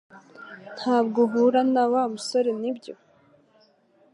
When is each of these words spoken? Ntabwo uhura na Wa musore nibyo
Ntabwo 0.77 1.17
uhura 1.25 1.61
na 1.73 1.83
Wa 1.91 2.01
musore 2.13 2.49
nibyo 2.59 2.93